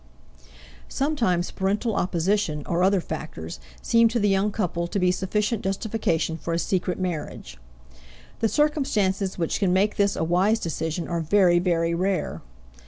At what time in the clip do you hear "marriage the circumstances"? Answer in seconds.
6.97-9.37